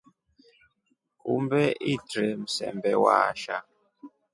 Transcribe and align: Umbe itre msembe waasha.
Umbe 1.33 1.63
itre 1.93 2.27
msembe 2.41 2.91
waasha. 3.03 3.57